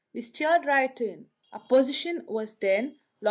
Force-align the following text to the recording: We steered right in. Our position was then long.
We 0.15 0.23
steered 0.23 0.65
right 0.65 0.99
in. 0.99 1.29
Our 1.53 1.59
position 1.59 2.25
was 2.27 2.55
then 2.55 2.83
long. 2.85 2.95